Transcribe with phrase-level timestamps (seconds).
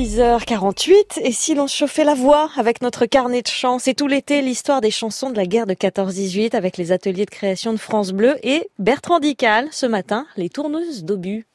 [0.00, 4.40] 6h48 et si l'on chauffait la voix avec notre carnet de chants, c'est tout l'été
[4.40, 8.12] l'histoire des chansons de la guerre de 14-18 avec les ateliers de création de France
[8.12, 11.46] Bleu et Bertrand Dical ce matin, les tourneuses d'obus.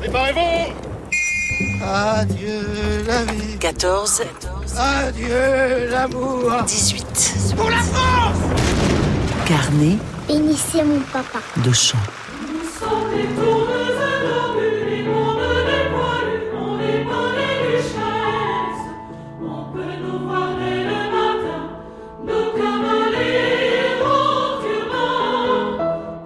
[0.00, 0.72] Préparez-vous
[1.84, 2.62] Adieu
[3.06, 4.22] la vie, 14,
[4.78, 6.50] adieu l'amour.
[6.66, 7.54] 18.
[7.54, 8.38] Pour la France
[9.46, 11.40] Carnet Bénissez mon papa.
[11.62, 11.98] de chant.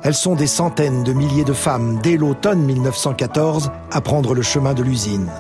[0.05, 4.75] Elles sont des centaines de milliers de femmes dès l'automne 1914 à prendre le chemin
[4.75, 5.31] de l'usine.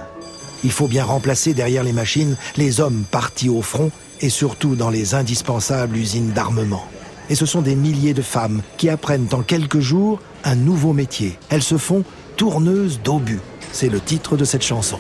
[0.64, 3.90] Il faut bien remplacer derrière les machines les hommes partis au front
[4.23, 6.87] et surtout dans les indispensables usines d'armement.
[7.28, 11.38] Et ce sont des milliers de femmes qui apprennent en quelques jours un nouveau métier.
[11.51, 12.02] Elles se font
[12.38, 13.40] tourneuses d'obus.
[13.70, 14.98] C'est le titre de cette chanson.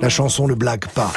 [0.00, 1.12] La chanson ne blague pas.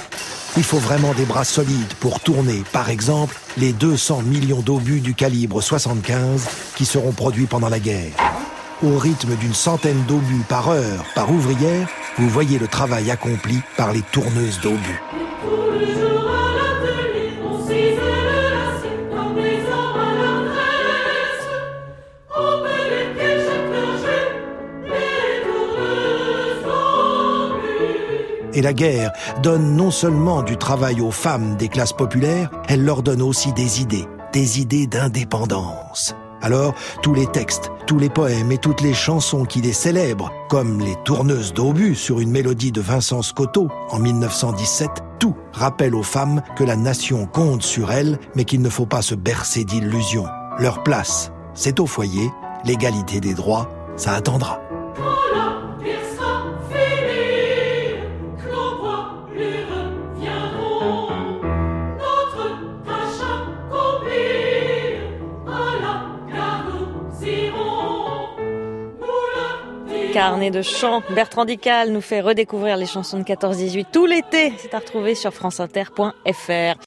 [0.57, 5.13] Il faut vraiment des bras solides pour tourner, par exemple, les 200 millions d'obus du
[5.13, 8.11] calibre 75 qui seront produits pendant la guerre.
[8.83, 13.93] Au rythme d'une centaine d'obus par heure, par ouvrière, vous voyez le travail accompli par
[13.93, 15.01] les tourneuses d'obus.
[28.53, 33.01] Et la guerre donne non seulement du travail aux femmes des classes populaires, elle leur
[33.01, 36.15] donne aussi des idées, des idées d'indépendance.
[36.43, 40.81] Alors, tous les textes, tous les poèmes et toutes les chansons qui les célèbrent, comme
[40.81, 46.41] les tourneuses d'obus sur une mélodie de Vincent Scotto en 1917, tout rappelle aux femmes
[46.57, 50.25] que la nation compte sur elles, mais qu'il ne faut pas se bercer d'illusions.
[50.59, 52.29] Leur place, c'est au foyer,
[52.65, 54.59] l'égalité des droits, ça attendra.
[70.13, 74.53] Carnet de chants, Bertrand Dical nous fait redécouvrir les chansons de 14-18 tout l'été.
[74.59, 76.77] C'est à retrouver sur franceinter.fr.